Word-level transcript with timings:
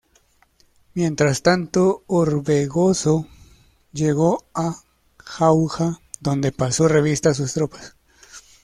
Mientras 0.95 1.43
tanto, 1.43 2.03
Orbegoso 2.07 3.27
llegó 3.93 4.45
a 4.55 4.75
Jauja 5.19 6.01
donde 6.19 6.51
pasó 6.51 6.87
revista 6.87 7.29
a 7.29 7.33
sus 7.35 7.53
tropas. 7.53 7.95